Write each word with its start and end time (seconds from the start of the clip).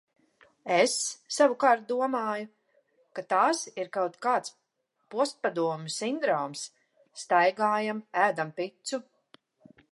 Es, 0.75 0.93
savukārt, 1.35 1.83
domāju, 1.91 2.47
ka 3.19 3.25
tās 3.35 3.61
ir 3.83 3.91
kaut 3.99 4.17
kāds 4.27 4.55
postpadomju 5.15 5.95
sindroms. 5.99 6.67
Staigājam, 7.25 8.05
ēdam 8.27 8.55
picu. 8.63 9.05